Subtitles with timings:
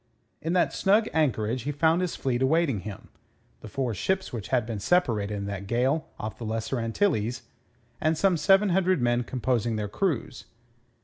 [0.41, 3.09] In that snug anchorage he found his fleet awaiting him
[3.59, 7.43] the four ships which had been separated in that gale off the Lesser Antilles,
[8.01, 10.45] and some seven hundred men composing their crews.